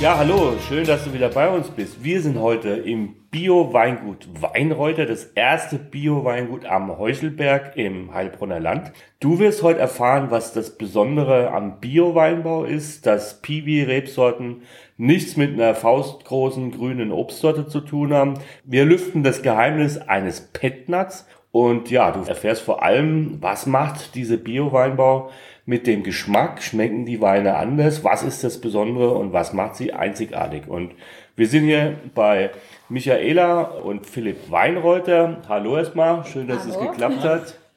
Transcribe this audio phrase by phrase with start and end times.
[0.00, 2.04] Ja, hallo, schön, dass du wieder bei uns bist.
[2.04, 8.92] Wir sind heute im Bio-Weingut Weinreuter, das erste Bio-Weingut am Heuchelberg im Heilbronner Land.
[9.18, 14.62] Du wirst heute erfahren, was das Besondere am Bio-Weinbau ist, dass Piwi-Rebsorten
[14.98, 18.34] nichts mit einer faustgroßen grünen Obstsorte zu tun haben.
[18.62, 24.38] Wir lüften das Geheimnis eines Petnuts und ja, du erfährst vor allem, was macht diese
[24.38, 25.30] Bio-Weinbau
[25.68, 26.62] mit dem Geschmack?
[26.62, 28.02] Schmecken die Weine anders?
[28.02, 30.66] Was ist das Besondere und was macht sie einzigartig?
[30.66, 30.92] Und
[31.36, 32.50] wir sind hier bei
[32.88, 35.42] Michaela und Philipp Weinreuter.
[35.46, 36.72] Hallo erstmal, schön, dass Hallo.
[36.72, 37.58] es geklappt hat.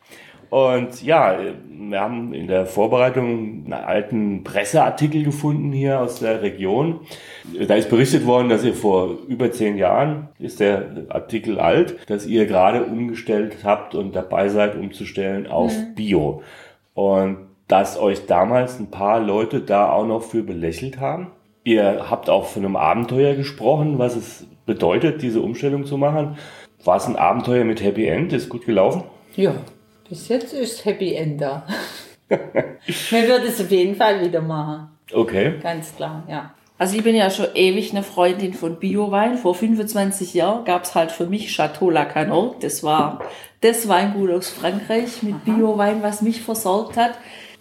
[0.50, 1.38] Und ja,
[1.70, 7.00] wir haben in der Vorbereitung einen alten Presseartikel gefunden hier aus der Region.
[7.70, 12.26] Da ist berichtet worden, dass ihr vor über zehn Jahren, ist der Artikel alt, dass
[12.26, 15.96] ihr gerade umgestellt habt und dabei seid, umzustellen auf mhm.
[15.96, 16.44] Bio.
[16.96, 21.32] Und dass euch damals ein paar Leute da auch noch für belächelt haben.
[21.64, 26.38] Ihr habt auch von einem Abenteuer gesprochen, was es bedeutet, diese Umstellung zu machen.
[26.84, 28.34] War es ein Abenteuer mit Happy End?
[28.34, 29.06] Ist gut gelaufen?
[29.38, 29.54] Ja,
[30.10, 31.66] bis jetzt ist Happy End da.
[32.28, 34.90] Wir würden es auf jeden Fall wieder machen.
[35.14, 35.54] Okay.
[35.64, 36.54] Ganz klar, ja.
[36.78, 39.38] Also ich bin ja schon ewig eine Freundin von Biowein.
[39.38, 42.56] Vor 25 Jahren gab es halt für mich Chateau Lacanau.
[42.60, 43.22] Das war
[43.62, 47.12] das Weingut aus Frankreich mit Biowein, was mich versorgt hat.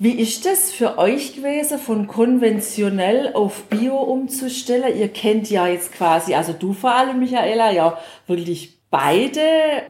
[0.02, 4.98] Wie ist das für euch gewesen, von konventionell auf Bio umzustellen?
[4.98, 9.42] Ihr kennt ja jetzt quasi, also du vor allem, Michaela, ja wirklich beide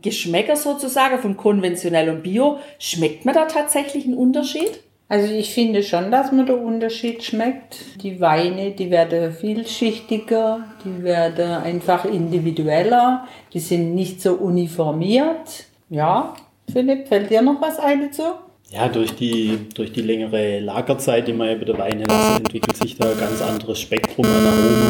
[0.02, 2.58] Geschmäcker sozusagen von konventionell und Bio.
[2.80, 4.80] Schmeckt man da tatsächlich einen Unterschied?
[5.08, 8.02] Also ich finde schon, dass man den Unterschied schmeckt.
[8.02, 15.66] Die Weine, die werden vielschichtiger, die werden einfach individueller, die sind nicht so uniformiert.
[15.88, 16.34] Ja,
[16.72, 18.24] Philipp, fällt dir noch was ein dazu?
[18.72, 22.76] Ja, durch die, durch die längere Lagerzeit, die man ja bei der Weine lassen, entwickelt
[22.76, 24.82] sich da ein ganz anderes Spektrum an Aromen.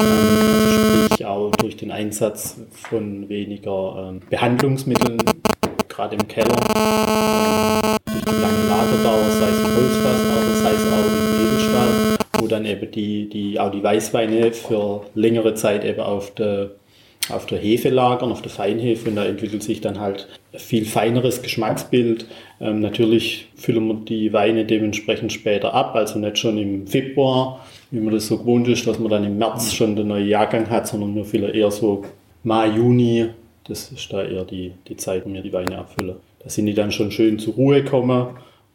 [0.00, 5.18] Ähm, also sprich auch durch den Einsatz von weniger ähm, Behandlungsmitteln,
[5.88, 6.56] gerade im Keller.
[8.06, 12.48] Durch die lange Lagerdauer, sei es im Holzfass, aber sei es auch im Edelstahl, wo
[12.48, 16.72] dann eben die, die, auch die Weißweine für längere Zeit eben auf der
[17.28, 21.42] auf der Hefe lagern, auf der Feinhefe und da entwickelt sich dann halt viel feineres
[21.42, 22.26] Geschmacksbild.
[22.60, 28.00] Ähm, natürlich füllen wir die Weine dementsprechend später ab, also nicht schon im Februar, wie
[28.00, 30.88] man das so gewohnt ist, dass man dann im März schon den neuen Jahrgang hat,
[30.88, 32.04] sondern wir füllen eher so
[32.42, 33.26] Mai, Juni.
[33.64, 36.16] Das ist da eher die, die Zeit, wo wir die Weine abfüllen.
[36.42, 38.28] Da sind die dann schon schön zur Ruhe gekommen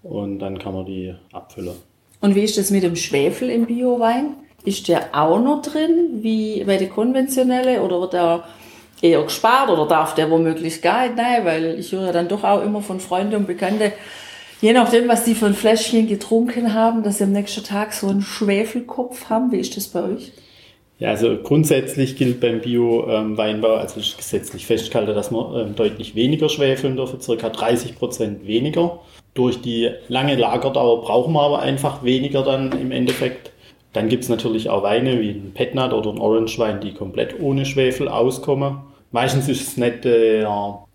[0.03, 1.75] und dann kann man die abfüllen.
[2.21, 4.35] Und wie ist das mit dem Schwefel im Biowein?
[4.67, 8.44] Ist der auch noch drin, wie bei der konventionelle, oder wird der
[9.01, 11.16] eher gespart oder darf der womöglich gar nicht?
[11.16, 13.94] Nein, weil ich höre dann doch auch immer von Freunden und Bekannten,
[14.59, 18.22] je nachdem, was die ein Fläschchen getrunken haben, dass sie am nächsten Tag so einen
[18.22, 19.53] Schwefelkopf haben.
[19.53, 20.33] Wie ist das bei euch?
[21.00, 26.50] Ja, also grundsätzlich gilt beim Bio-Weinbau, also ist gesetzlich festgehalten, dass man ähm, deutlich weniger
[26.50, 29.00] schwefeln dürfen, circa 30 Prozent weniger.
[29.33, 33.53] Durch die lange Lagerdauer brauchen wir aber einfach weniger dann im Endeffekt.
[33.97, 37.65] Dann gibt es natürlich auch Weine wie ein Petnat oder ein Orangewein, die komplett ohne
[37.65, 38.77] Schwefel auskommen.
[39.11, 40.45] Meistens ist es nicht, äh,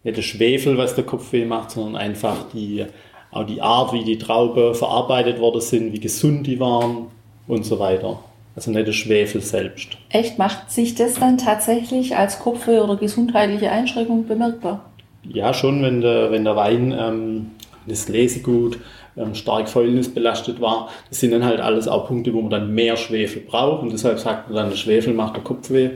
[0.04, 2.86] nicht der Schwefel, was der Kopfweh macht, sondern einfach die,
[3.32, 7.08] auch die Art, wie die Trauben verarbeitet worden sind, wie gesund die waren
[7.48, 8.20] und so weiter.
[8.54, 9.98] Also nicht der Schwefel selbst.
[10.10, 10.38] Echt?
[10.38, 14.92] Macht sich das dann tatsächlich als Kopfweh oder gesundheitliche Einschränkung bemerkbar?
[15.24, 17.50] Ja, schon, wenn der, wenn der Wein ähm,
[17.88, 18.78] das Lesegut
[19.16, 20.88] ähm, stark fäulnisbelastet war.
[21.08, 24.18] Das sind dann halt alles auch Punkte, wo man dann mehr Schwefel braucht und deshalb
[24.18, 25.90] sagt man dann, der Schwefel macht der Kopfweh.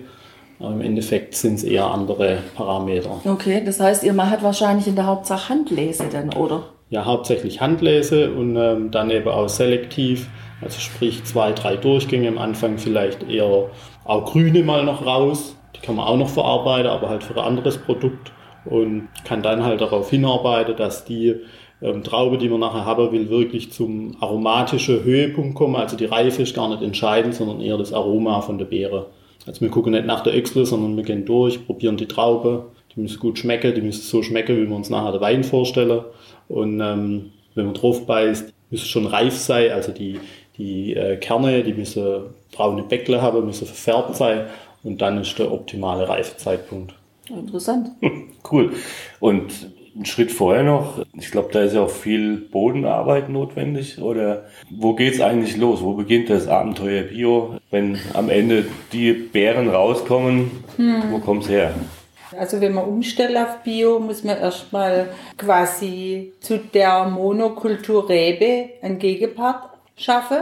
[0.59, 3.21] Aber im Endeffekt sind es eher andere Parameter.
[3.25, 6.65] Okay, das heißt, ihr macht wahrscheinlich in der Hauptsache Handlese dann, oder?
[6.89, 10.29] Ja, hauptsächlich Handlese und ähm, dann eben auch selektiv.
[10.63, 13.69] Also sprich zwei, drei Durchgänge am Anfang vielleicht eher
[14.05, 15.57] auch grüne mal noch raus.
[15.77, 18.33] Die kann man auch noch verarbeiten, aber halt für ein anderes Produkt.
[18.65, 21.37] Und kann dann halt darauf hinarbeiten, dass die
[21.83, 25.77] ähm, Traube, die man nachher haben will, wirklich zum aromatischen Höhepunkt kommen.
[25.77, 29.07] Also die Reife ist gar nicht entscheidend, sondern eher das Aroma von der Beere.
[29.47, 32.67] Also wir gucken nicht nach der Öchsle, sondern wir gehen durch, probieren die Traube.
[32.95, 36.01] Die müssen gut schmecken, die müssen so schmecken, wie wir uns nachher der Wein vorstellen.
[36.49, 40.19] Und ähm, wenn man drauf beißt, müssen schon reif sein, also die,
[40.57, 44.47] die äh, Kerne, die müssen braune Bäckle haben, müssen verfärbt sein
[44.83, 46.95] und dann ist der optimale Reifezeitpunkt.
[47.29, 47.91] Interessant.
[48.49, 48.75] Cool.
[49.19, 49.51] Und
[49.99, 53.99] ein Schritt vorher noch, ich glaube, da ist ja auch viel Bodenarbeit notwendig.
[54.01, 55.83] Oder wo geht's eigentlich los?
[55.83, 60.51] Wo beginnt das Abenteuer Bio, wenn am Ende die Beeren rauskommen?
[61.11, 61.75] Wo kommt's her?
[62.37, 65.09] Also wenn man umstellt auf Bio, muss man erstmal
[65.39, 70.39] quasi zu der Monokultur Rebe einen Gegenpart schaffen.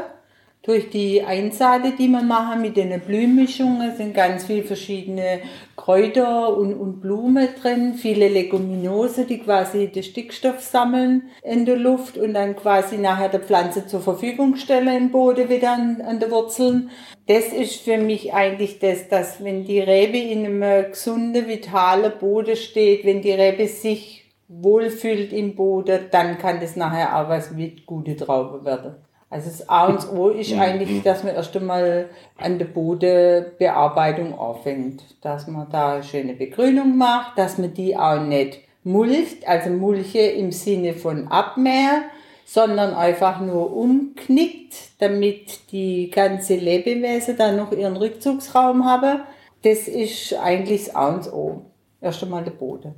[0.63, 5.41] Durch die Einsaate, die wir machen mit den Blühmischungen, sind ganz viele verschiedene
[5.85, 12.17] Kräuter und, und Blumen drin, viele Leguminose, die quasi den Stickstoff sammeln in der Luft
[12.17, 16.31] und dann quasi nachher der Pflanze zur Verfügung stellen im Boden wieder an, an den
[16.31, 16.89] Wurzeln.
[17.27, 22.57] Das ist für mich eigentlich das, dass wenn die Rebe in einem gesunden, vitalen Boden
[22.57, 27.85] steht, wenn die Rebe sich wohlfühlt im Boden, dann kann das nachher auch was mit
[27.85, 28.95] gute Traube werden.
[29.35, 32.09] Also das A und O ist eigentlich, dass man erst einmal
[32.39, 35.03] an der Bodenbearbeitung anfängt.
[35.23, 40.21] Dass man da eine schöne Begrünung macht, dass man die auch nicht mulcht, also Mulche
[40.21, 42.03] im Sinne von Abmäher,
[42.45, 49.23] sondern einfach nur umknickt, damit die ganze Lebewesen dann noch ihren Rückzugsraum haben.
[49.63, 51.63] Das ist eigentlich das A und O.
[52.01, 52.95] Erst einmal der Boden.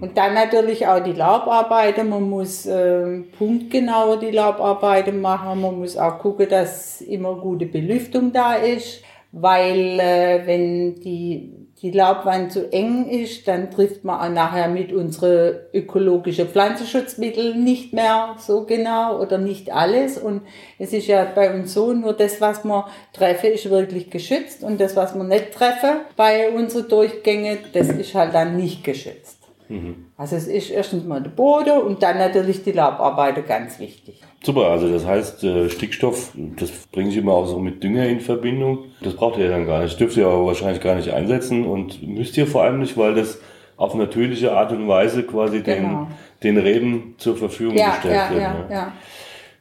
[0.00, 2.08] Und dann natürlich auch die Laubarbeiten.
[2.08, 5.60] Man muss äh, punktgenauer die Laubarbeiten machen.
[5.60, 9.02] Man muss auch gucken, dass immer gute Belüftung da ist.
[9.36, 14.92] Weil äh, wenn die, die Laubwand zu eng ist, dann trifft man auch nachher mit
[14.92, 20.18] unseren ökologischen Pflanzenschutzmitteln nicht mehr so genau oder nicht alles.
[20.18, 20.42] Und
[20.78, 24.62] es ist ja bei uns so, nur das, was wir treffen, ist wirklich geschützt.
[24.62, 29.33] Und das, was wir nicht treffen bei unseren Durchgängen, das ist halt dann nicht geschützt.
[30.16, 34.20] Also es ist erstens mal der Boden und dann natürlich die Laubarbeiter ganz wichtig.
[34.44, 38.20] Super, also das heißt, äh, Stickstoff, das bringe ich immer auch so mit Dünger in
[38.20, 38.80] Verbindung.
[39.02, 39.92] Das braucht ihr ja dann gar nicht.
[39.92, 43.14] Das dürft ihr aber wahrscheinlich gar nicht einsetzen und müsst ihr vor allem nicht, weil
[43.14, 43.40] das
[43.76, 46.08] auf natürliche Art und Weise quasi Genau.
[46.42, 48.42] den, den Reben zur Verfügung Ja, gestellt ja, wird.
[48.42, 48.66] ja, ne?
[48.70, 48.92] ja.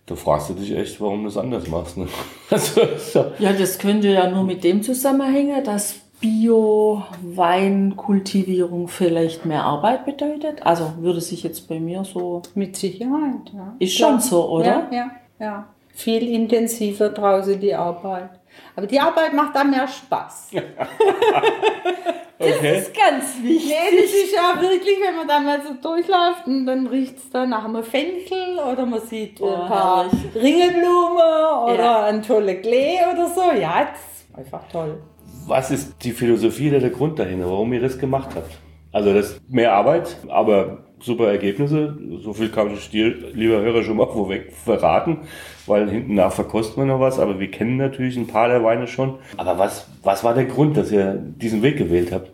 [0.06, 1.98] Da fragst du dich echt, warum du das anders machst.
[1.98, 2.08] Ne?
[2.52, 2.82] Also.
[3.40, 10.66] Ja, das könnte ja nur mit dem zusammenhängen, dass Bio-Weinkultivierung vielleicht mehr Arbeit bedeutet.
[10.66, 12.42] Also würde sich jetzt bei mir so.
[12.56, 13.76] Mit Sicherheit, ja.
[13.80, 14.66] Ist schon so, oder?
[14.66, 15.68] Ja, ja, ja.
[15.94, 18.30] Viel intensiver draußen die Arbeit.
[18.76, 20.52] Aber die Arbeit macht dann mehr Spaß.
[22.40, 22.80] Okay.
[22.80, 23.70] ist ganz wichtig.
[23.70, 27.30] Nee, das ist ja wirklich, wenn man dann mal so durchläuft und dann riecht es
[27.30, 30.36] dann nach einem Fenchel oder man sieht Oh, ein paar herrlich.
[30.36, 32.04] Ringelblumen oder Ja.
[32.06, 33.44] ein tolle Klee oder so.
[33.58, 35.02] Ja, das ist einfach toll.
[35.48, 38.58] Was ist die Philosophie oder der Grund dahinter, warum ihr das gemacht habt?
[38.92, 41.98] Also das ist mehr Arbeit, aber super Ergebnisse.
[42.24, 45.18] So viel kann ich dir, lieber Hörer, schon mal vorweg verraten,
[45.66, 48.88] weil hinten nach verkostet man noch was, aber wir kennen natürlich ein paar der Weine
[48.88, 49.16] schon.
[49.38, 52.32] Aber was, was war der Grund, dass ihr diesen Weg gewählt habt?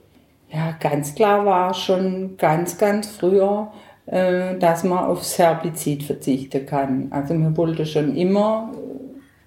[0.52, 3.72] Ja, ganz klar war schon ganz, ganz früher,
[4.08, 7.08] äh, dass man aufs Herbizid verzichten kann.
[7.12, 8.72] Also man wollte schon immer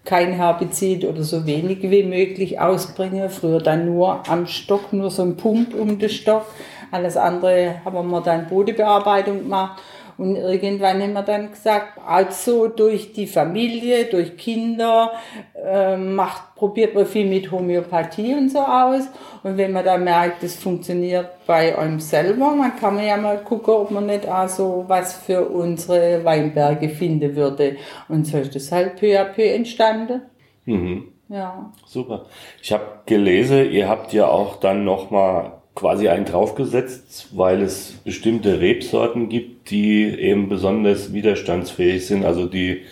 [0.04, 3.30] kein Herbizid oder so wenig wie möglich ausbringen.
[3.30, 6.46] Früher dann nur am Stock, nur so ein Punkt um den Stock.
[6.90, 9.80] Alles andere haben wir dann Bodenbearbeitung gemacht.
[10.18, 15.12] Und irgendwann haben wir dann gesagt, also durch die Familie, durch Kinder,
[15.54, 19.08] äh, macht, probiert man viel mit Homöopathie und so aus.
[19.42, 23.38] Und wenn man dann merkt, das funktioniert bei einem selber, dann kann man ja mal
[23.38, 27.76] gucken, ob man nicht auch so was für unsere Weinberge finden würde.
[28.08, 30.22] Und so ist das halt peu à peu entstanden.
[30.64, 31.08] Mhm.
[31.28, 31.72] Ja.
[31.86, 32.26] Super.
[32.62, 38.60] Ich habe gelesen, ihr habt ja auch dann nochmal quasi einen draufgesetzt, weil es bestimmte
[38.60, 42.82] Rebsorten gibt, die eben besonders widerstandsfähig sind, also die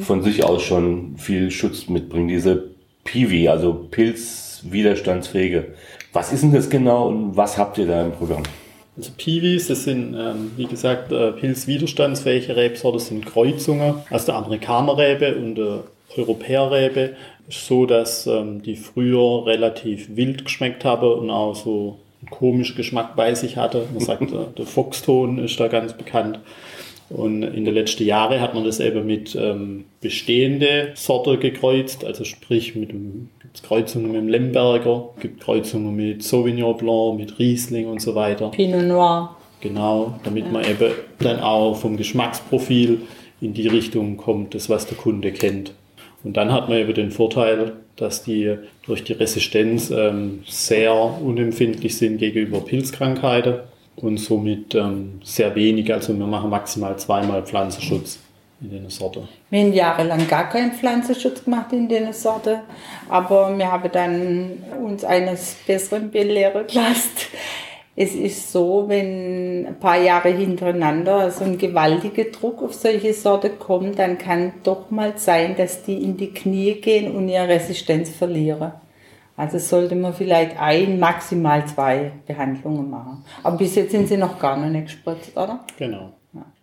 [0.00, 2.28] von sich aus schon viel Schutz mitbringen.
[2.28, 2.70] Diese
[3.04, 5.74] Piwi, also Pilzwiderstandsfähige.
[6.12, 8.42] Was ist denn das genau und was habt ihr da im Programm?
[8.96, 14.36] Also Piwis, das sind, ähm, wie gesagt, äh, pilzwiderstandsfähige Rebsorte, das sind Kreuzungen aus der
[14.36, 15.84] Amerikanerrebe und der
[16.16, 17.16] Europäerrebe.
[17.48, 21.98] So, dass ähm, die früher relativ wild geschmeckt haben und auch so
[22.30, 23.86] komischen Geschmack bei sich hatte.
[23.92, 26.40] Man sagt, äh, der Foxton ist da ganz bekannt.
[27.08, 32.24] Und in den letzten Jahren hat man das eben mit ähm, bestehende Sorte gekreuzt, also
[32.24, 37.86] sprich mit dem, gibt's Kreuzungen mit dem Lemberger, gibt Kreuzungen mit Sauvignon Blanc, mit Riesling
[37.86, 38.48] und so weiter.
[38.48, 39.36] Pinot Noir.
[39.60, 43.02] Genau, damit man eben dann auch vom Geschmacksprofil
[43.40, 45.74] in die Richtung kommt, das was der Kunde kennt.
[46.24, 51.96] Und dann hat man eben den Vorteil, dass die durch die Resistenz ähm, sehr unempfindlich
[51.96, 53.60] sind gegenüber Pilzkrankheiten
[53.96, 58.18] und somit ähm, sehr wenig, also wir machen maximal zweimal Pflanzenschutz
[58.60, 59.28] in der Sorte.
[59.50, 62.60] Wir haben jahrelang gar keinen Pflanzenschutz gemacht in der Sorte,
[63.08, 67.10] aber wir haben dann uns eines Besseren belehren lassen.
[67.98, 73.48] Es ist so, wenn ein paar Jahre hintereinander so ein gewaltiger Druck auf solche Sorte
[73.48, 78.10] kommt, dann kann doch mal sein, dass die in die Knie gehen und ihre Resistenz
[78.10, 78.72] verlieren.
[79.34, 83.24] Also sollte man vielleicht ein, maximal zwei Behandlungen machen.
[83.42, 85.60] Aber bis jetzt sind sie noch gar noch nicht gespritzt, oder?
[85.78, 86.12] Genau.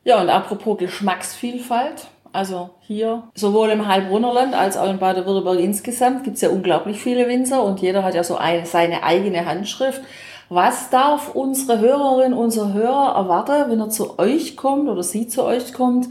[0.03, 6.35] Ja, und apropos Geschmacksvielfalt, also hier sowohl im Heilbrunnerland als auch in Baden-Württemberg insgesamt gibt
[6.35, 10.01] es ja unglaublich viele Winzer und jeder hat ja so eine, seine eigene Handschrift.
[10.49, 15.43] Was darf unsere Hörerin, unser Hörer erwarten, wenn er zu euch kommt oder sie zu
[15.43, 16.07] euch kommt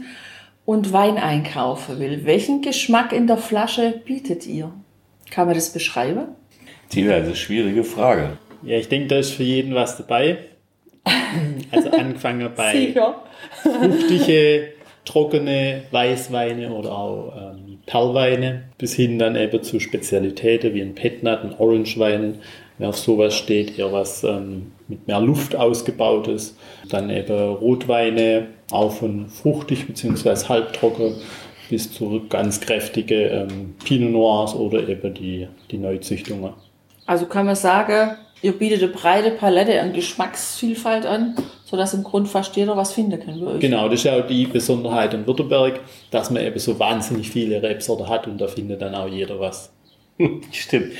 [0.65, 2.25] und Wein einkaufen will?
[2.25, 4.71] Welchen Geschmack in der Flasche bietet ihr?
[5.29, 6.27] Kann man das beschreiben?
[6.89, 8.37] Tina, das ist eine schwierige Frage.
[8.63, 10.37] Ja, ich denke, da ist für jeden was dabei.
[11.71, 13.23] Also angefangen bei Sicher.
[13.61, 14.69] fruchtige,
[15.05, 21.43] trockene Weißweine oder auch ähm, Perlweine, bis hin dann eben zu Spezialitäten wie ein Petnat,
[21.43, 22.39] ein Orangewein.
[22.83, 26.57] Wer auf sowas steht, eher was ähm, mit mehr Luft ausgebautes.
[26.89, 30.49] Dann eben Rotweine, auch von fruchtig bzw.
[30.49, 31.13] halbtrocken
[31.69, 36.51] bis zu ganz kräftige ähm, Pinot Noirs oder eben die, die Neuzüchtungen.
[37.05, 42.27] Also kann man sagen, ihr bietet eine breite Palette an Geschmacksvielfalt an, sodass im Grund
[42.27, 43.59] fast jeder was finden kann bei euch.
[43.61, 45.79] Genau, das ist ja auch die Besonderheit in Württemberg,
[46.11, 49.71] dass man eben so wahnsinnig viele Rebsorten hat und da findet dann auch jeder was.
[50.51, 50.91] Stimmt.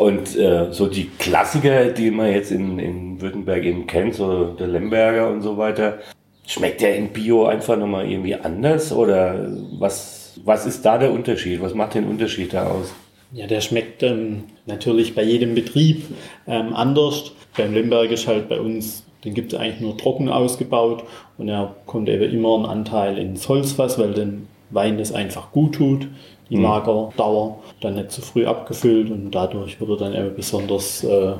[0.00, 4.66] Und äh, so die Klassiker, die man jetzt in, in Württemberg eben kennt, so der
[4.66, 5.98] Lemberger und so weiter,
[6.46, 8.92] schmeckt der in Bio einfach nochmal irgendwie anders?
[8.92, 11.60] Oder was, was ist da der Unterschied?
[11.60, 12.94] Was macht den Unterschied da aus?
[13.32, 16.04] Ja, der schmeckt ähm, natürlich bei jedem Betrieb
[16.46, 17.32] ähm, anders.
[17.54, 21.04] Beim Lemberg ist halt bei uns, den gibt es eigentlich nur trocken ausgebaut
[21.36, 25.74] und er kommt eben immer ein Anteil ins Holzfass, weil den Wein das einfach gut
[25.74, 26.08] tut,
[26.48, 26.62] die Mhm.
[26.62, 31.34] Magerdauer, dann nicht zu früh abgefüllt und dadurch wird er dann eben besonders äh,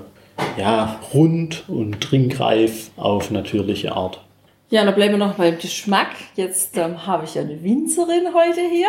[0.58, 4.20] ja, rund und trinkreif auf natürliche Art.
[4.70, 6.10] Ja, dann bleiben wir noch beim Geschmack.
[6.36, 8.88] Jetzt ähm, habe ich eine Winzerin heute hier.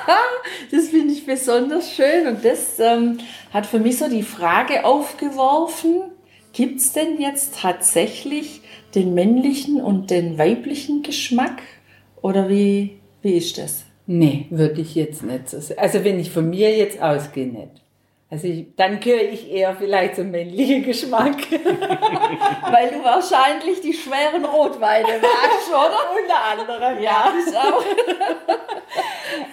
[0.70, 2.26] das finde ich besonders schön.
[2.26, 3.18] Und das ähm,
[3.52, 6.04] hat für mich so die Frage aufgeworfen,
[6.54, 8.62] gibt es denn jetzt tatsächlich
[8.94, 11.60] den männlichen und den weiblichen Geschmack?
[12.22, 13.84] Oder wie, wie ist das?
[14.12, 15.78] Nee, würde ich jetzt nicht so sagen.
[15.78, 17.80] Also wenn ich von mir jetzt ausgehe, nicht.
[18.28, 21.36] Also ich, dann gehöre ich eher vielleicht zum männlichen Geschmack.
[21.52, 26.00] Weil du wahrscheinlich die schweren Rotweine magst, oder?
[26.20, 27.84] Unter anderem, Ja, ich auch.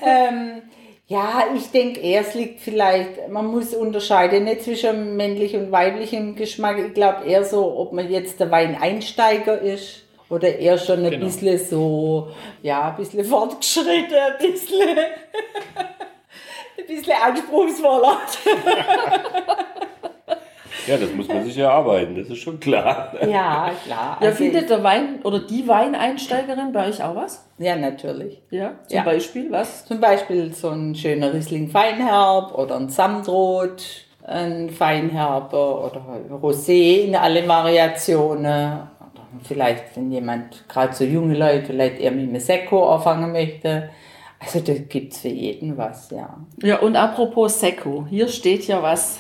[0.04, 0.64] Ähm,
[1.06, 6.36] ja, ich denke eher, es liegt vielleicht, man muss unterscheiden nicht zwischen männlichem und weiblichem
[6.36, 6.80] Geschmack.
[6.80, 11.26] Ich glaube eher so, ob man jetzt der Weineinsteiger ist oder eher schon ein Genau.
[11.26, 12.30] bisschen so,
[12.62, 14.82] ja, ein bisschen fortgeschritten, ein bisschen,
[16.78, 18.18] ein bisschen anspruchsvoller.
[20.88, 23.12] Ja, das muss man sich erarbeiten, das ist schon klar.
[23.22, 24.18] Ja, klar.
[24.22, 27.46] Ja, Also, findet der Wein oder die Weineinsteigerin bei euch auch was?
[27.58, 28.42] ja, natürlich.
[28.52, 29.04] Ja, zum Ja.
[29.04, 29.86] Beispiel was?
[29.86, 33.84] Zum Beispiel so ein schöner Riesling Feinherb oder ein Samtrot,
[34.24, 36.06] ein Feinherber oder
[36.42, 38.80] Rosé in alle Variationen.
[39.44, 43.90] Vielleicht, wenn jemand, gerade so junge Leute, vielleicht eher mit einem Sekko anfangen möchte.
[44.40, 46.38] Also da gibt es für jeden was, ja.
[46.62, 49.20] Ja, und apropos Sekko, hier steht ja was.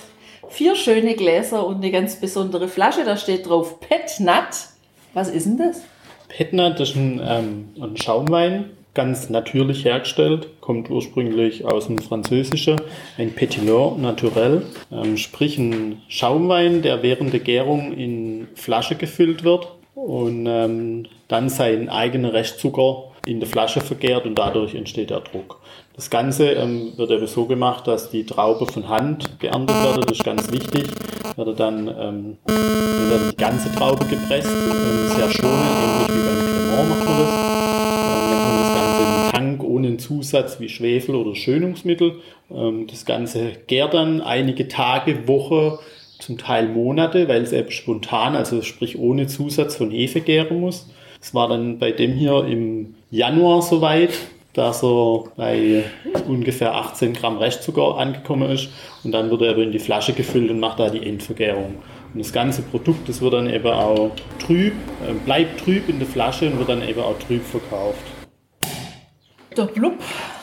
[0.50, 3.04] Vier schöne Gläser und eine ganz besondere Flasche.
[3.04, 4.70] Da steht drauf Petnat.
[5.14, 5.82] Was ist denn das?
[6.30, 12.82] Petnat ist ein, ähm, ein Schaumwein, ganz natürlich hergestellt, kommt ursprünglich aus dem Französischen,
[13.18, 19.77] ein Petillon naturel, ähm, sprich ein Schaumwein, der während der Gärung in Flasche gefüllt wird
[19.98, 25.60] und ähm, dann seinen eigenen Restzucker in der Flasche vergärt und dadurch entsteht der Druck.
[25.96, 30.18] Das Ganze ähm, wird eben so gemacht, dass die Traube von Hand geerntet wird, das
[30.20, 30.86] ist ganz wichtig.
[31.36, 36.40] Wird dann, ähm, wird dann die ganze Traube gepresst, ähm, sehr schonend, ähnlich wie beim
[36.46, 37.30] Cremant macht man das.
[37.30, 42.20] Ähm, dann kommt das Ganze in einen Tank ohne Zusatz wie Schwefel oder Schönungsmittel.
[42.52, 45.80] Ähm, das Ganze gärt dann einige Tage, Woche,
[46.20, 50.88] zum Teil Monate, weil es eben spontan, also sprich ohne Zusatz von Hefe gären muss.
[51.22, 54.12] Es war dann bei dem hier im Januar soweit,
[54.54, 55.84] dass er bei
[56.28, 58.70] ungefähr 18 Gramm Restzucker angekommen ist
[59.04, 61.76] und dann wird er eben in die Flasche gefüllt und macht da die Endvergärung.
[62.14, 64.74] Und das ganze Produkt, das wird dann eben auch trüb,
[65.08, 68.00] äh, bleibt trüb in der Flasche und wird dann eben auch trüb verkauft.
[69.56, 69.98] Der Blub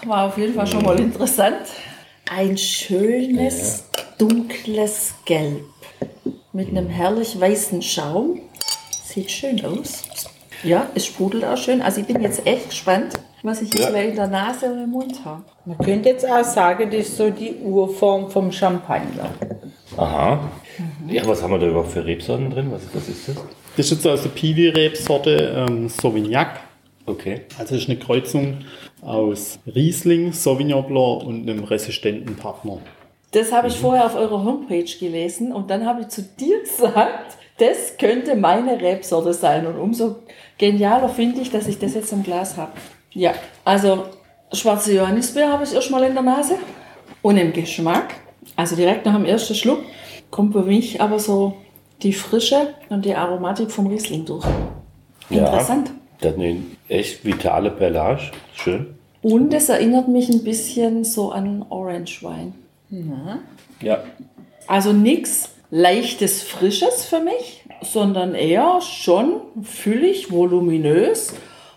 [0.07, 1.67] war auf jeden Fall schon mal interessant.
[2.31, 5.65] Ein schönes, dunkles Gelb
[6.53, 8.41] mit einem herrlich weißen Schaum.
[9.05, 10.03] Sieht schön aus.
[10.63, 11.83] Ja, es sprudelt auch schön.
[11.83, 13.91] Also ich bin jetzt echt gespannt, was ich jetzt Ja.
[13.91, 15.43] gleich in der Nase und im Mund habe.
[15.67, 19.31] Man könnte jetzt auch sagen, das ist so die Urform vom Champagner.
[19.97, 20.51] Aha.
[21.09, 22.71] Ja, was haben wir da überhaupt für Rebsorten drin?
[22.73, 23.37] Was ist, was ist das?
[23.77, 26.61] Das ist jetzt aus der Piwi-Rebsorte ähm, Sauvignac.
[27.07, 27.43] Okay.
[27.59, 28.59] Also es ist eine Kreuzung
[29.03, 32.79] aus Riesling, Sauvignon Blanc und einem resistenten Partner.
[33.35, 37.37] Das habe ich vorher auf eurer Homepage gelesen und dann habe ich zu dir gesagt,
[37.59, 39.67] das könnte meine Rebsorte sein.
[39.67, 40.17] Und umso
[40.57, 42.73] genialer finde ich, dass ich das jetzt im Glas habe.
[43.13, 43.33] Ja,
[43.65, 44.05] also
[44.53, 46.57] schwarze Johannisbeer habe ich erstmal in der Nase.
[47.23, 48.15] Und im Geschmack,
[48.55, 49.81] also direkt nach dem ersten Schluck,
[50.31, 51.55] kommt für mich aber so
[52.03, 54.47] die Frische und die Aromatik vom Riesling durch.
[55.31, 55.89] Interessant.
[55.89, 58.31] Ja, das ist eine echt vitale Perlage.
[58.55, 58.95] Schön.
[59.23, 62.53] Und es erinnert mich ein bisschen so an Orange Wein.
[63.81, 64.05] Ja.
[64.67, 71.35] Also nichts leichtes, frisches für mich, sondern eher schon füllig, voluminös,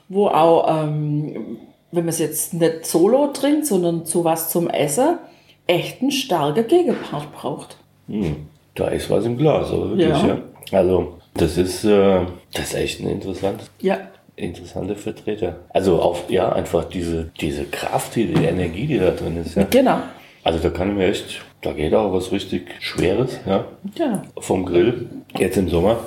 [0.10, 1.58] wo auch, ähm,
[1.92, 5.18] wenn man es jetzt nicht solo trinkt, sondern zu was zum Essen,
[5.66, 7.78] echt ein starker Gegenpart braucht.
[8.08, 8.48] Hm.
[8.76, 10.28] Da ist was im Glas, aber wirklich, ja.
[10.72, 10.80] Ja.
[10.80, 12.22] Also, das ist, äh,
[12.54, 13.98] das ist echt ein interessantes Ja,
[14.36, 15.58] interessante Vertreter.
[15.70, 19.56] Also auch, ja, einfach diese, diese Kraft, die, die Energie, die da drin ist.
[19.56, 19.64] Ja.
[19.64, 20.00] genau.
[20.48, 24.22] Also da kann ich mir echt, da geht auch was richtig Schweres, ja, Ja.
[24.40, 25.98] vom Grill, jetzt im Sommer.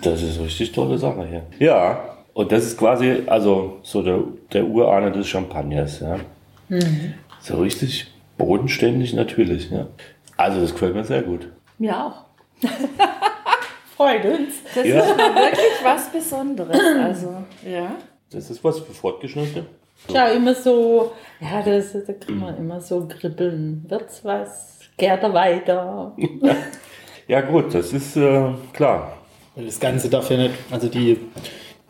[0.00, 1.42] Das ist eine richtig tolle Sache hier.
[1.58, 4.20] Ja, und das ist quasi, also so der,
[4.54, 6.16] der Urahne des Champagners, ja.
[7.42, 8.06] So richtig
[8.38, 9.86] bodenständig natürlich, ja.
[10.38, 11.46] Also das gefällt mir sehr gut.
[11.76, 12.24] Mir auch.
[13.98, 14.54] Freut uns.
[14.74, 15.00] Das Ja.
[15.00, 16.80] ist mal wirklich was Besonderes.
[17.02, 17.34] Also,
[17.70, 17.94] ja.
[18.30, 19.66] Das ist was für Fortgeschnittene.
[20.10, 23.84] Schau, immer so, ja, das, da kann man immer so kribbeln.
[23.88, 24.78] Wird's was?
[24.96, 26.16] Gärt er weiter?
[27.28, 29.16] Ja gut, das ist äh, klar.
[29.56, 31.18] Weil das Ganze darf ja nicht, also die,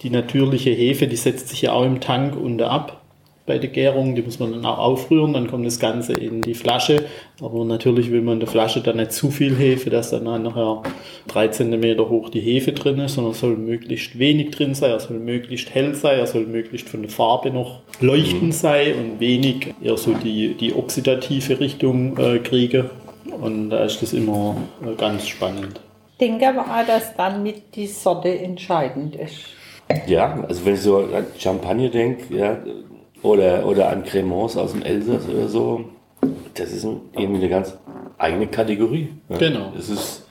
[0.00, 3.02] die natürliche Hefe, die setzt sich ja auch im Tank unter ab
[3.46, 4.14] bei der Gärung.
[4.14, 7.04] Die muss man dann auch aufrühren, dann kommt das Ganze in die Flasche.
[7.40, 10.82] Aber natürlich will man in der Flasche dann nicht zu viel Hefe, dass dann nachher
[11.28, 15.00] drei Zentimeter hoch die Hefe drin ist, sondern es soll möglichst wenig drin sein, er
[15.00, 19.74] soll möglichst hell sein, er soll möglichst von der Farbe noch leuchtend sein und wenig
[19.82, 22.90] eher so die, die oxidative Richtung äh, kriege.
[23.40, 25.80] Und da ist das immer äh, ganz spannend.
[26.12, 29.56] Ich denke aber auch, dass dann mit die Sorte entscheidend ist.
[30.06, 32.58] Ja, also wenn ich so an Champagner denke, ja,
[33.22, 35.84] oder, oder an Cremants aus dem Elsass oder so,
[36.54, 37.76] das ist ein- irgendwie eine ganz
[38.18, 39.10] eigene Kategorie.
[39.28, 39.38] Ja.
[39.38, 39.72] Genau.
[39.76, 40.22] Das ist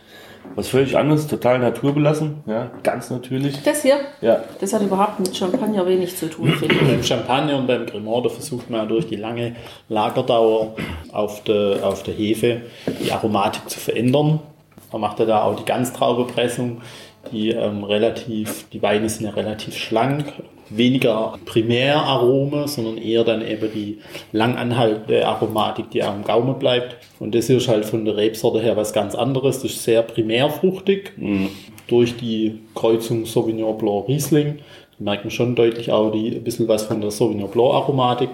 [0.54, 3.62] was völlig anderes, total naturbelassen, ja, ganz natürlich.
[3.64, 6.82] Das hier, Ja, das hat überhaupt mit Champagner wenig zu tun, finde ich.
[6.82, 9.56] Beim Champagner und beim Cremant, da versucht man durch die lange
[9.90, 10.76] Lagerdauer
[11.12, 12.62] auf der, auf der Hefe
[13.04, 14.40] die Aromatik zu verändern.
[14.92, 16.80] Man macht ja da auch die Ganztraubepressung,
[17.32, 20.34] die ähm, relativ, die Weine sind ja relativ schlank,
[20.70, 24.00] weniger Primärarome, sondern eher dann eben die
[24.32, 26.98] langanhaltende Aromatik, die am Gaumen bleibt.
[27.20, 29.62] Und das ist halt von der Rebsorte her was ganz anderes.
[29.62, 31.14] Das ist sehr primärfruchtig.
[31.88, 34.60] Durch die Kreuzung Sauvignon Blanc Riesling
[34.98, 38.30] da merkt man schon deutlich auch die, ein bisschen was von der Sauvignon Blanc Aromatik.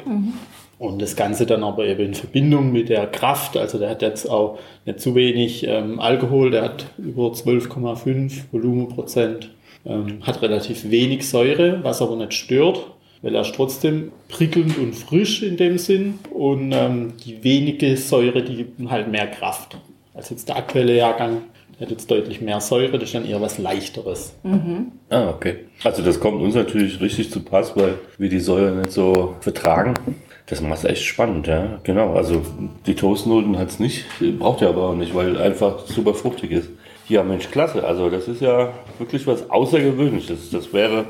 [0.81, 4.27] Und das Ganze dann aber eben in Verbindung mit der Kraft, also der hat jetzt
[4.27, 9.51] auch nicht zu wenig ähm, Alkohol, der hat über 12,5 Volumenprozent,
[9.85, 12.87] ähm, hat relativ wenig Säure, was aber nicht stört,
[13.21, 18.41] weil er ist trotzdem prickelnd und frisch in dem Sinn und ähm, die wenige Säure,
[18.41, 19.77] die gibt ihm halt mehr Kraft.
[20.15, 23.39] Als jetzt der aktuelle Jahrgang, der hat jetzt deutlich mehr Säure, das ist dann eher
[23.39, 24.33] was Leichteres.
[25.09, 25.57] ah, okay.
[25.83, 29.93] Also das kommt uns natürlich richtig zu Pass, weil wir die Säure nicht so vertragen.
[30.51, 31.79] Das macht es echt spannend, ja.
[31.83, 32.41] Genau, also
[32.85, 34.03] die Toastnoten hat es nicht,
[34.37, 36.69] braucht er aber auch nicht, weil einfach super fruchtig ist.
[37.07, 37.85] Ja, Mensch, klasse.
[37.85, 40.49] Also das ist ja wirklich was Außergewöhnliches.
[40.51, 41.05] Das wäre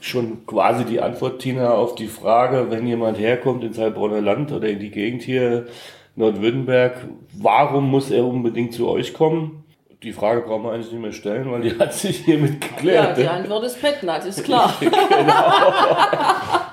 [0.00, 4.68] schon quasi die Antwort, Tina, auf die Frage, wenn jemand herkommt ins Heilbronner Land oder
[4.68, 5.66] in die Gegend hier,
[6.14, 9.64] Nordwürttemberg, warum muss er unbedingt zu euch kommen?
[10.04, 13.18] Die Frage brauchen wir eigentlich nicht mehr stellen, weil die hat sich hiermit Ja, geklärt.
[13.18, 14.72] die Antwort ist Petnat, ist klar.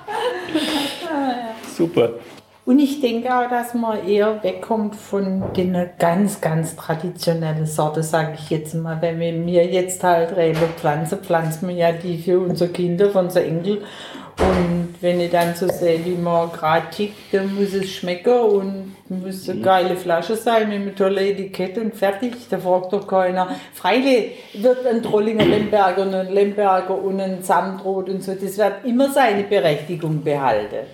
[1.76, 2.10] Super.
[2.66, 8.38] Und ich denke auch, dass man eher wegkommt von den ganz, ganz traditionellen Sorte, sage
[8.38, 9.02] ich jetzt mal.
[9.02, 13.18] Wenn wir mir jetzt halt Rebe pflanzen, pflanzen wir ja die für unsere Kinder, für
[13.18, 13.82] unsere Enkel.
[14.38, 18.94] Und wenn ich dann so sehe, wie man gerade tickt, dann muss es schmecken und
[19.10, 22.34] muss eine geile Flasche sein mit einem tollen Etikett und fertig.
[22.48, 23.48] Da fragt doch keiner.
[23.74, 28.84] Freilich wird ein Trollinger Lemberger und ein Lemberger und ein Samtrot und so, das wird
[28.84, 30.86] immer seine Berechtigung behalten.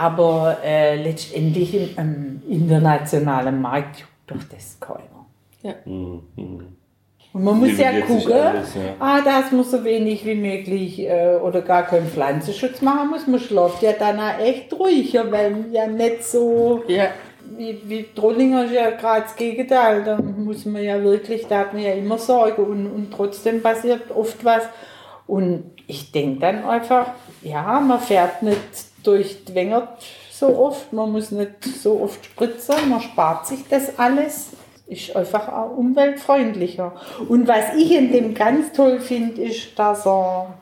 [0.00, 5.18] Aber äh, letztendlich im, im internationalen Markt juckt doch das keiner.
[7.32, 8.80] Und man muss ja gucken, alles, ja.
[8.98, 13.26] ah, das muss so wenig wie möglich äh, oder gar keinen Pflanzenschutz machen muss.
[13.26, 17.08] Man schläft ja dann auch echt ruhiger, weil man ja nicht so Ja,
[17.56, 20.04] wie, wie Trollinger ist ja gerade das Gegenteil.
[20.04, 24.10] Da muss man ja wirklich, da hat man ja immer Sorge und, und trotzdem passiert
[24.10, 24.62] oft was.
[25.26, 27.08] Und ich denke dann einfach,
[27.42, 29.88] ja, man fährt nicht durch die Wengert
[30.30, 34.50] so oft, man muss nicht so oft spritzen, man spart sich das alles.
[34.86, 36.94] Ist einfach auch umweltfreundlicher.
[37.28, 40.54] Und was ich in dem ganz toll finde, ist, dass er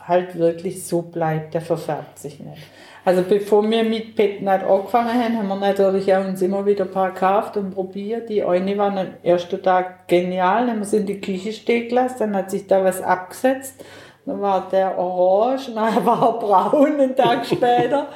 [0.00, 2.62] halt wirklich so bleibt, der verfärbt sich nicht.
[3.04, 6.90] Also bevor wir mit Petnat angefangen haben, haben wir natürlich auch uns immer wieder ein
[6.90, 8.28] paar gekauft und probiert.
[8.28, 11.88] Die eine war am ersten Tag genial, dann haben wir sie in die Küche stehen
[11.88, 13.84] gelassen, dann hat sich da was abgesetzt.
[14.28, 18.08] Dann war der orange, dann war er braun einen Tag später.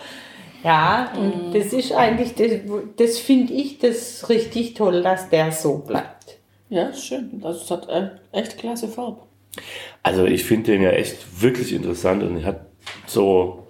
[0.63, 1.53] Ja, und mm.
[1.55, 2.51] das ist eigentlich, das,
[2.97, 6.39] das finde ich das richtig toll, dass der so bleibt.
[6.69, 7.41] Ja, schön.
[7.43, 7.89] Das hat
[8.31, 9.23] echt klasse Farbe.
[10.03, 12.61] Also ich finde den ja echt wirklich interessant und ich habe
[13.07, 13.67] so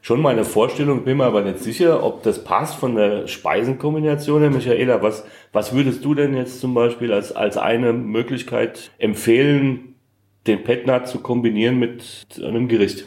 [0.00, 4.50] schon meine Vorstellung, bin mir aber nicht sicher, ob das passt von der Speisenkombination her.
[4.50, 9.89] Michaela, was, was würdest du denn jetzt zum Beispiel als, als eine Möglichkeit empfehlen,
[10.46, 12.02] den Petnat zu kombinieren mit
[12.42, 13.04] einem Gericht?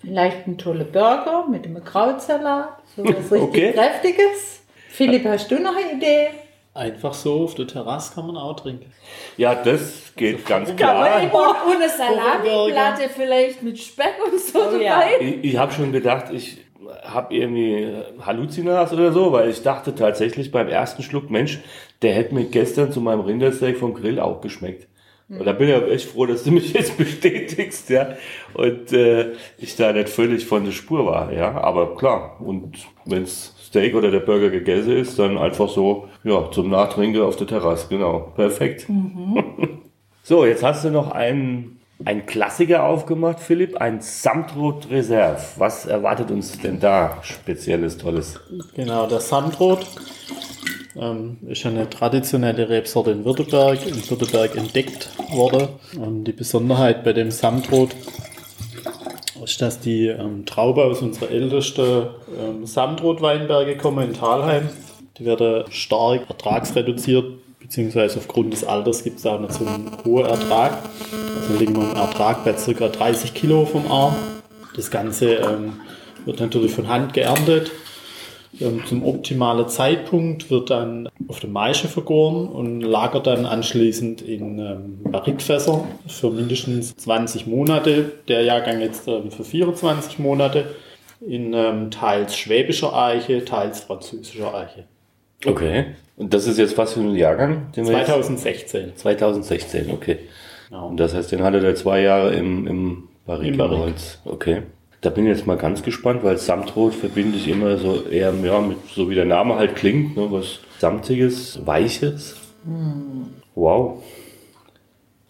[0.00, 3.72] Vielleicht ein toller Burger mit einem Krautsalat, so was richtig okay.
[3.72, 4.62] Kräftiges.
[4.88, 6.28] Philipp, hast du noch eine Idee?
[6.74, 8.92] Einfach so auf der Terrasse kann man auch trinken.
[9.38, 11.22] Ja, das geht also ganz klar.
[11.22, 15.04] Und eine Salamiplatte vielleicht mit Speck und so oh, ja.
[15.18, 16.58] Ich, ich habe schon gedacht, ich
[17.02, 21.60] habe irgendwie Halluzinas oder so, weil ich dachte tatsächlich beim ersten Schluck, Mensch,
[22.02, 24.86] der hätte mir gestern zu meinem Rindersteak vom Grill auch geschmeckt.
[25.28, 28.16] Und da bin ich auch echt froh, dass du mich jetzt bestätigst, ja.
[28.54, 31.60] Und äh, ich da nicht völlig von der Spur war, ja.
[31.60, 36.70] Aber klar, und wenn's Steak oder der Burger gegessen ist, dann einfach so, ja, zum
[36.70, 38.32] Nachtrinken auf der Terrasse, genau.
[38.36, 38.88] Perfekt.
[38.88, 39.42] Mhm.
[40.22, 45.40] so, jetzt hast du noch einen, einen Klassiker aufgemacht, Philipp, ein Samtrot Reserve.
[45.56, 48.38] Was erwartet uns denn da Spezielles, Tolles?
[48.76, 49.84] Genau, der Samtrot
[50.98, 55.68] ähm, ist eine traditionelle Rebsorte in Württemberg, in Württemberg entdeckt worden.
[55.98, 57.90] Und die Besonderheit bei dem Samtrot
[59.42, 64.68] ist, dass die ähm, Traube aus unserer ältesten ähm, Samtrotweinberge kommen in Talheim.
[65.18, 67.24] Die werden stark ertragsreduziert,
[67.60, 70.78] beziehungsweise aufgrund des Alters gibt es auch nicht so einen hohen Ertrag.
[71.40, 72.88] Also liegen wir im Ertrag bei ca.
[72.88, 74.14] 30 Kilo vom Arm.
[74.74, 75.80] Das Ganze ähm,
[76.24, 77.85] wird natürlich von Hand geerntet ähm,
[78.86, 84.98] zum optimalen Zeitpunkt wird dann auf der Maische vergoren und lagert dann anschließend in ähm,
[85.04, 88.12] Barrikfässer für mindestens 20 Monate.
[88.28, 90.74] Der Jahrgang jetzt ähm, für 24 Monate
[91.20, 94.84] in ähm, teils schwäbischer Eiche, teils französischer Eiche.
[95.44, 95.86] Okay.
[96.16, 97.68] Und das ist jetzt was für ein Jahrgang?
[97.72, 98.96] 2016.
[98.96, 100.18] 2016, okay.
[100.68, 100.88] Genau.
[100.88, 104.20] Und das heißt, den hatte der zwei Jahre im, im Barrikholz.
[104.24, 104.62] Okay.
[105.06, 108.60] Da bin ich jetzt mal ganz gespannt, weil Samtrot verbinde ich immer so eher ja,
[108.60, 112.34] mit, so wie der Name halt klingt, ne, was Samtiges, Weiches.
[112.64, 113.28] Mm.
[113.54, 114.02] Wow.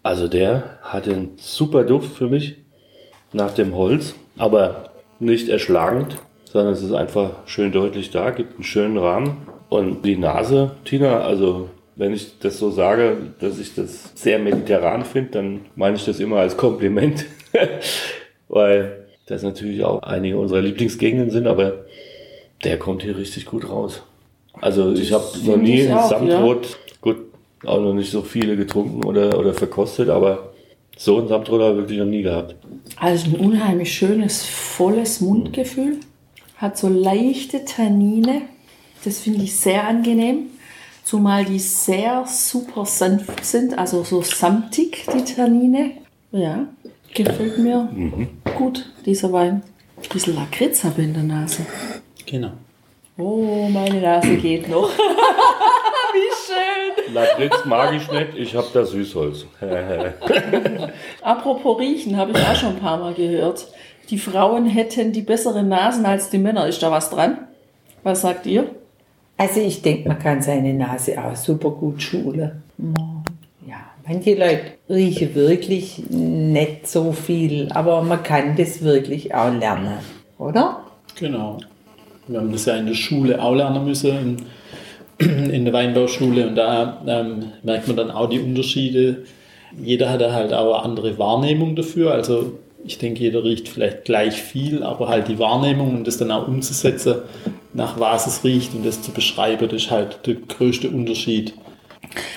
[0.01, 2.55] Also der hat einen super Duft für mich
[3.33, 8.63] nach dem Holz, aber nicht erschlagend, sondern es ist einfach schön deutlich da, gibt einen
[8.63, 9.45] schönen Rahmen.
[9.69, 15.05] Und die Nase, Tina, also wenn ich das so sage, dass ich das sehr mediterran
[15.05, 17.25] finde, dann meine ich das immer als Kompliment.
[18.47, 18.96] Weil
[19.27, 21.85] das natürlich auch einige unserer Lieblingsgegenden sind, aber
[22.63, 24.01] der kommt hier richtig gut raus.
[24.53, 26.95] Also ich habe noch nie ein Samtrot, ja.
[27.01, 27.17] gut,
[27.65, 30.53] auch noch nicht so viele getrunken oder, oder verkostet, aber
[30.97, 32.55] so ein Samtrot habe ich wirklich noch nie gehabt.
[32.95, 35.97] Also ein unheimlich schönes, volles Mundgefühl,
[36.55, 38.43] hat so leichte Tannine,
[39.03, 40.47] das finde ich sehr angenehm,
[41.03, 45.91] zumal die sehr super sanft sind, also so samtig, die Tannine.
[46.31, 46.67] Ja,
[47.17, 48.27] Gefällt mir mhm.
[48.55, 49.63] gut, dieser Wein.
[49.97, 51.65] Ein bisschen Lakritz habe ich in der Nase.
[52.27, 52.51] Genau.
[53.17, 54.87] Oh, meine Nase geht noch.
[56.13, 57.15] Wie schön.
[57.15, 59.47] Lakritz mag ich nicht, ich habe da Süßholz.
[61.23, 63.65] Apropos Riechen, habe ich auch schon ein paar Mal gehört.
[64.11, 66.67] Die Frauen hätten die besseren Nasen als die Männer.
[66.67, 67.47] Ist da was dran?
[68.03, 68.69] Was sagt ihr?
[69.37, 72.61] Also ich denke, man kann seine Nase auch super gut schulen.
[74.09, 79.97] Manche Leute riechen wirklich nicht so viel, aber man kann das wirklich auch lernen,
[80.37, 80.81] oder?
[81.19, 81.57] Genau.
[82.27, 84.39] Wir haben das ja in der Schule auch lernen müssen,
[85.19, 89.25] in, in der Weinbauschule, und da ähm, merkt man dann auch die Unterschiede.
[89.83, 92.13] Jeder hat halt auch eine andere Wahrnehmung dafür.
[92.13, 92.53] Also
[92.85, 96.47] ich denke, jeder riecht vielleicht gleich viel, aber halt die Wahrnehmung und das dann auch
[96.47, 97.15] umzusetzen,
[97.73, 101.53] nach was es riecht und das zu beschreiben, das ist halt der größte Unterschied.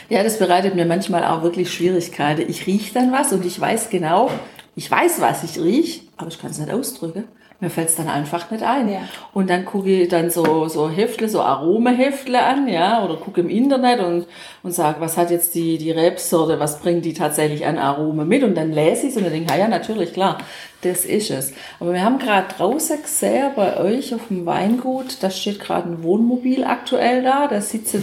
[0.08, 2.48] Ja, das bereitet mir manchmal auch wirklich Schwierigkeiten.
[2.48, 4.30] Ich rieche dann was und ich weiß genau,
[4.74, 7.24] ich weiß, was ich rieche, aber ich kann es nicht ausdrücken.
[7.60, 8.88] Mir fällt es dann einfach nicht ein.
[8.88, 9.00] Ja.
[9.34, 13.50] Und dann gucke ich dann so, so Heftle, so Aromaheftle an, ja, oder gucke im
[13.50, 14.26] Internet und,
[14.62, 18.42] und sage, was hat jetzt die, die Rebsorte, was bringt die tatsächlich an Arome mit?
[18.44, 20.38] Und dann lese ich es und dann denke ah ja, natürlich, klar,
[20.82, 21.52] das ist es.
[21.78, 26.02] Aber wir haben gerade draußen gesehen, bei euch auf dem Weingut, da steht gerade ein
[26.02, 27.94] Wohnmobil aktuell da, da sitzt,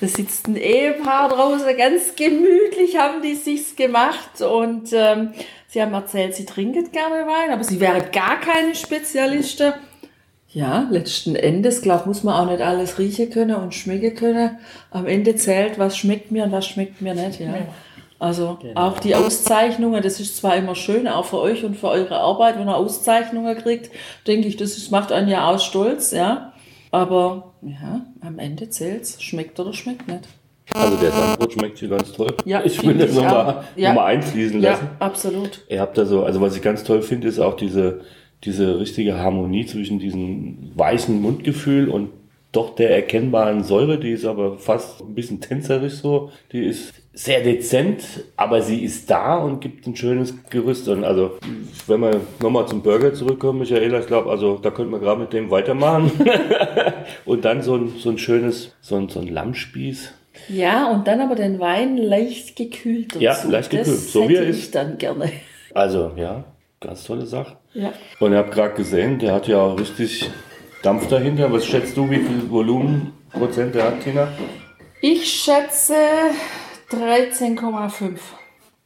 [0.00, 5.32] da sitzt ein Ehepaar draußen, ganz gemütlich haben die sich's gemacht und ähm,
[5.74, 9.74] sie haben erzählt, sie trinken gerne Wein, aber sie wären gar keine Spezialisten.
[10.48, 14.58] Ja, letzten Endes, glaube muss man auch nicht alles riechen können und schmecken können.
[14.92, 17.54] Am Ende zählt, was schmeckt mir und was schmeckt mir nicht, ja.
[18.20, 22.20] Also auch die Auszeichnungen, das ist zwar immer schön, auch für euch und für eure
[22.20, 23.90] Arbeit, wenn ihr Auszeichnungen kriegt,
[24.28, 26.52] denke ich, das ist, macht einen ja auch stolz, ja.
[26.92, 30.28] Aber ja, am Ende zählt's, schmeckt oder schmeckt nicht.
[30.72, 32.34] Also der Sandbrot schmeckt hier ganz toll.
[32.44, 33.64] Ja, ich will das nochmal.
[33.76, 33.90] Ja.
[33.90, 34.84] noch mal einfließen lassen.
[34.84, 35.60] Ja, absolut.
[35.68, 38.00] Ihr habt da so, also was ich ganz toll finde, ist auch diese,
[38.44, 42.10] diese richtige Harmonie zwischen diesem weichen Mundgefühl und
[42.54, 46.30] doch der erkennbaren Säure, die ist aber fast ein bisschen tänzerisch so.
[46.52, 48.04] Die ist sehr dezent,
[48.36, 50.88] aber sie ist da und gibt ein schönes Gerüst.
[50.88, 51.38] Und also,
[51.86, 55.32] wenn wir nochmal zum Burger zurückkommen, Michaela, ich glaube, also da könnten wir gerade mit
[55.32, 56.12] dem weitermachen.
[57.24, 60.12] und dann so ein, so ein schönes, so ein, so ein Lammspieß.
[60.48, 63.22] Ja, und dann aber den Wein leicht gekühlt dazu.
[63.22, 64.58] Ja, leicht gekühlt, Das so wie er hätte ist.
[64.58, 65.30] ich dann gerne.
[65.72, 66.44] Also, ja,
[66.80, 67.56] ganz tolle Sache.
[67.72, 67.92] Ja.
[68.20, 70.30] Und ihr habt gerade gesehen, der hat ja auch richtig
[70.82, 71.52] Dampf dahinter.
[71.52, 74.28] Was schätzt du, wie viel Volumen Prozent der hat, Tina?
[75.00, 75.94] Ich schätze
[76.90, 78.18] 13,5.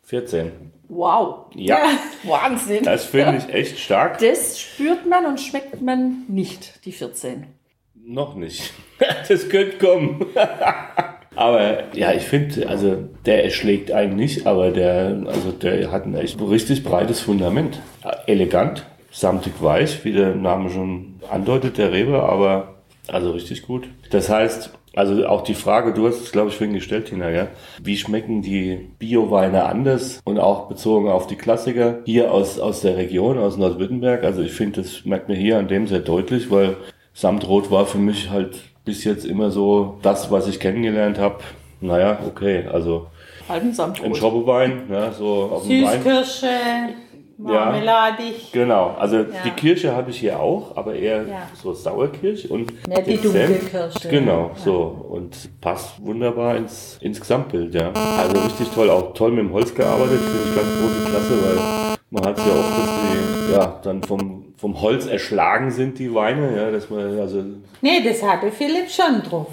[0.05, 0.53] 14.
[0.89, 1.47] Wow.
[1.55, 1.79] Ja.
[2.25, 2.85] Wahnsinn.
[2.85, 4.19] Das finde ich echt stark.
[4.19, 7.47] Das spürt man und schmeckt man nicht, die 14.
[7.95, 8.73] Noch nicht.
[9.29, 10.27] Das könnte kommen.
[11.38, 16.16] Aber ja, ich finde, also der erschlägt einen nicht, aber der, also der hat ein
[16.16, 17.81] echt richtig breites Fundament.
[18.27, 22.74] Elegant, samtig weich, wie der Name schon andeutet, der Rebe, aber
[23.07, 23.88] also richtig gut.
[24.11, 27.46] Das heißt, also auch die Frage, du hast es glaube ich vorhin gestellt, Tina, ja?
[27.81, 32.96] Wie schmecken die Bio-Weine anders und auch bezogen auf die Klassiker hier aus, aus der
[32.96, 34.24] Region, aus Nordwürttemberg?
[34.24, 36.74] Also ich finde, das merkt man hier an dem sehr deutlich, weil
[37.14, 41.40] Samtrot war für mich halt bis jetzt immer so das, was ich kennengelernt habe.
[41.83, 43.07] Naja, okay, also
[43.46, 44.16] Halben ein Samtrot.
[44.16, 46.03] Schobbewein, ja, so auf dem Wein.
[46.03, 46.48] Süßkirsche,
[47.37, 48.51] marmeladig.
[48.53, 51.42] Genau, also die Kirsche habe ich hier auch, aber eher Ja.
[51.62, 54.09] so Sauerkirsch und Ja, die dunkle Kirsche.
[54.09, 57.92] Genau, so und passt wunderbar ins, ins Gesamtbild, ja.
[57.92, 61.96] Also richtig toll, auch toll mit dem Holz gearbeitet, finde ich ganz große Klasse, weil
[62.11, 62.90] man hat es ja oft, dass
[63.46, 67.42] die ja dann vom, vom Holz erschlagen sind, die Weine, ja, dass man also
[67.81, 69.47] Nee, das hatte Philipp schon drauf.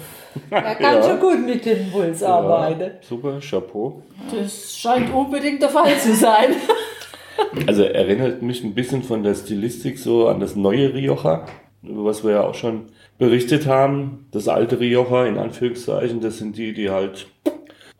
[0.50, 1.02] Er kann Ja.
[1.02, 2.80] schon gut mit dem Puls arbeiten.
[2.80, 4.02] ja, super, Chapeau.
[4.30, 6.50] Das scheint unbedingt der Fall zu sein.
[7.66, 11.44] Also erinnert mich ein bisschen von der Stilistik so an das neue Rioja,
[11.82, 12.86] über was wir ja auch schon
[13.18, 14.26] berichtet haben.
[14.32, 17.26] Das alte Rioja, in Anführungszeichen, das sind die, die halt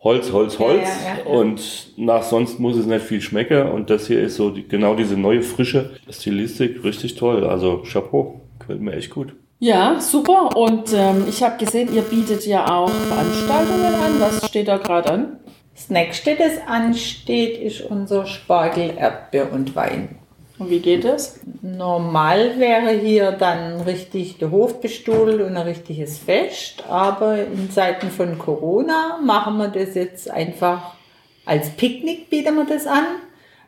[0.01, 0.83] Holz, Holz, Holz.
[0.83, 1.25] Ja, ja, ja.
[1.25, 3.69] Und nach sonst muss es nicht viel schmecken.
[3.69, 7.45] Und das hier ist so die, genau diese neue, frische Stilistik, richtig toll.
[7.45, 9.33] Also Chapeau, gefällt mir echt gut.
[9.59, 10.55] Ja, super.
[10.55, 14.19] Und ähm, ich habe gesehen, ihr bietet ja auch Veranstaltungen an.
[14.19, 15.39] Was steht da gerade an?
[15.73, 20.17] Das nächste, das ansteht, ist unser Spargel, Erdbeer und Wein.
[20.59, 21.39] Und wie geht es?
[21.61, 28.09] Normal wäre hier dann richtig der Hof bestuhlt und ein richtiges Fest, aber in Zeiten
[28.09, 30.95] von Corona machen wir das jetzt einfach
[31.47, 33.05] als Picknick bieten wir das an.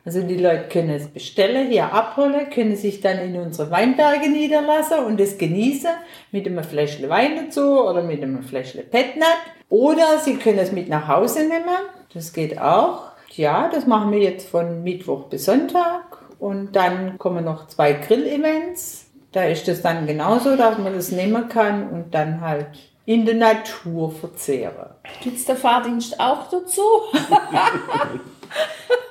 [0.04, 5.04] Also die Leute können es bestellen, hier abholen, können sich dann in unsere Weinberge niederlassen
[5.04, 5.90] und das genießen
[6.30, 9.38] mit einem Fläschle Wein dazu oder mit einem Fläschle Petnat.
[9.68, 11.64] Oder sie können es mit nach Hause nehmen,
[12.12, 13.12] das geht auch.
[13.30, 16.09] Ja, das machen wir jetzt von Mittwoch bis Sonntag
[16.40, 19.06] und dann kommen noch zwei Grill-Events.
[19.32, 22.66] Da ist es dann genauso, dass man das nehmen kann und dann halt
[23.04, 24.90] in der Natur verzehren.
[25.22, 26.82] Gibt's der Fahrdienst auch dazu?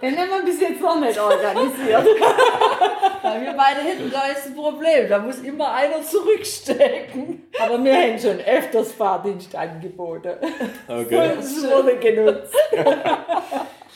[0.01, 2.05] Den haben wir bis jetzt noch nicht organisiert.
[3.21, 5.09] Weil wir beide hinten, da ist ein Problem.
[5.09, 7.49] Da muss immer einer zurückstecken.
[7.61, 10.35] Aber wir haben schon öfters Fahrdienst angeboten.
[10.87, 11.31] Okay.
[11.35, 12.55] Das wurde genutzt.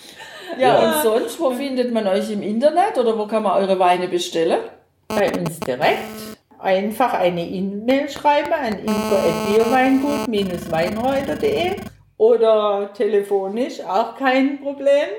[0.60, 4.08] Ja, und sonst, wo findet man euch im Internet oder wo kann man eure Weine
[4.08, 4.62] bestellen?
[5.08, 6.00] Bei uns direkt
[6.60, 11.76] einfach eine E-Mail schreiben an info.bioweingut-weinreuter.de
[12.18, 15.10] oder telefonisch auch kein Problem.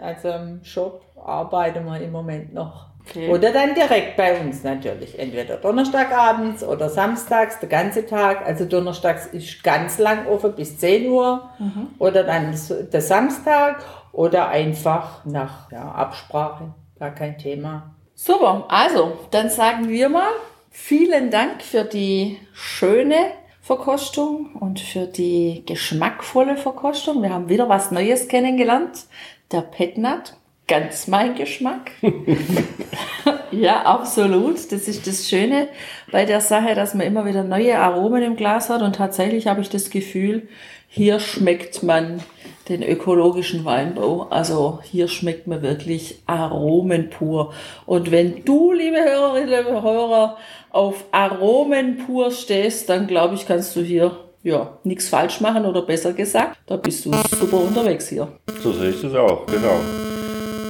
[0.00, 2.86] Also im Shop arbeiten wir im Moment noch.
[3.06, 3.30] Okay.
[3.30, 5.18] Oder dann direkt bei uns natürlich.
[5.18, 8.46] Entweder Donnerstagabends oder samstags, der ganze Tag.
[8.46, 11.50] Also Donnerstags ist ganz lang offen bis 10 Uhr.
[11.98, 12.58] Oder dann
[12.92, 13.84] der Samstag.
[14.14, 16.72] Oder einfach nach ja, Absprache.
[16.98, 17.94] Gar kein Thema.
[18.14, 20.30] Super, also dann sagen wir mal
[20.70, 23.16] vielen Dank für die schöne
[23.60, 27.22] Verkostung und für die geschmackvolle Verkostung.
[27.22, 29.06] Wir haben wieder was Neues kennengelernt.
[29.50, 30.36] Der Petnat,
[30.68, 31.90] ganz mein Geschmack.
[33.50, 34.70] ja, absolut.
[34.70, 35.68] Das ist das Schöne
[36.12, 39.60] bei der Sache, dass man immer wieder neue Aromen im Glas hat und tatsächlich habe
[39.60, 40.48] ich das Gefühl,
[40.86, 42.22] hier schmeckt man
[42.68, 44.28] den ökologischen Weinbau.
[44.30, 47.52] Also hier schmeckt man wirklich Aromen pur.
[47.86, 50.36] Und wenn du, liebe Hörerinnen und Hörer,
[50.70, 55.82] auf Aromen pur stehst, dann glaube ich, kannst du hier ja, nichts falsch machen oder
[55.82, 58.28] besser gesagt, da bist du super unterwegs hier.
[58.62, 59.80] So sehe ich das auch, genau.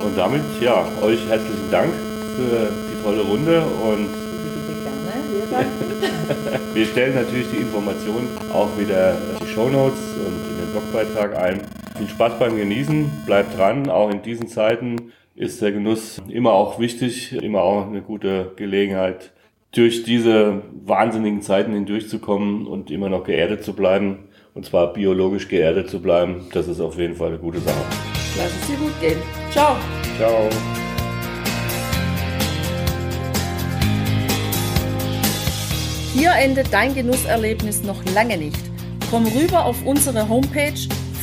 [0.04, 1.92] Und damit, ja, euch herzlichen Dank
[2.36, 4.08] für die tolle Runde und
[6.74, 11.36] wir stellen natürlich die Informationen auch wieder in die Show Notes und in den Blogbeitrag
[11.36, 11.60] ein.
[11.96, 16.80] Viel Spaß beim Genießen, bleibt dran, auch in diesen Zeiten ist der Genuss immer auch
[16.80, 19.32] wichtig, immer auch eine gute Gelegenheit,
[19.70, 24.28] durch diese wahnsinnigen Zeiten hindurchzukommen und immer noch geerdet zu bleiben.
[24.54, 26.46] Und zwar biologisch geerdet zu bleiben.
[26.52, 27.84] Das ist auf jeden Fall eine gute Sache.
[28.38, 29.18] Lass es dir gut gehen.
[29.50, 29.76] Ciao.
[30.16, 30.48] Ciao.
[36.12, 38.58] Hier endet dein Genusserlebnis noch lange nicht.
[39.10, 40.72] Komm rüber auf unsere Homepage